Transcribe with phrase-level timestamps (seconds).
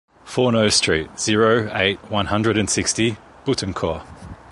[0.25, 4.03] Fourneau Street, zero, eight, one hundred and sixty, Boutancourt